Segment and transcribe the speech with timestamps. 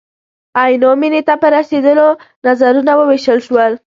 [0.61, 2.07] عینو مېنې ته په رسېدلو
[2.45, 3.73] نظرونه ووېشل شول.